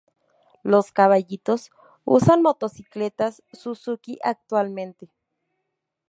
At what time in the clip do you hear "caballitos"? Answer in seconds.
0.91-1.69